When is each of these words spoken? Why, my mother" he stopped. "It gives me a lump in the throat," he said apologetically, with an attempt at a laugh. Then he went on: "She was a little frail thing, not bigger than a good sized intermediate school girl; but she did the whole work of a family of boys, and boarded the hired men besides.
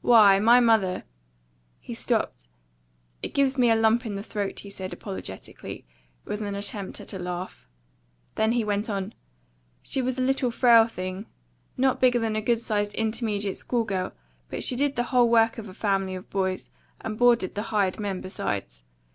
Why, 0.00 0.38
my 0.38 0.58
mother" 0.58 1.04
he 1.88 1.92
stopped. 1.92 2.48
"It 3.22 3.34
gives 3.34 3.58
me 3.58 3.70
a 3.70 3.76
lump 3.76 4.06
in 4.06 4.14
the 4.14 4.22
throat," 4.22 4.60
he 4.60 4.70
said 4.70 4.94
apologetically, 4.94 5.84
with 6.24 6.40
an 6.40 6.54
attempt 6.54 6.98
at 7.02 7.12
a 7.12 7.18
laugh. 7.18 7.68
Then 8.36 8.52
he 8.52 8.64
went 8.64 8.88
on: 8.88 9.12
"She 9.82 10.00
was 10.00 10.18
a 10.18 10.22
little 10.22 10.50
frail 10.50 10.86
thing, 10.86 11.26
not 11.76 12.00
bigger 12.00 12.18
than 12.20 12.36
a 12.36 12.40
good 12.40 12.60
sized 12.60 12.94
intermediate 12.94 13.58
school 13.58 13.84
girl; 13.84 14.12
but 14.48 14.64
she 14.64 14.76
did 14.76 14.96
the 14.96 15.02
whole 15.12 15.28
work 15.28 15.58
of 15.58 15.68
a 15.68 15.74
family 15.74 16.14
of 16.14 16.30
boys, 16.30 16.70
and 17.02 17.18
boarded 17.18 17.54
the 17.54 17.64
hired 17.64 18.00
men 18.00 18.22
besides. 18.22 18.84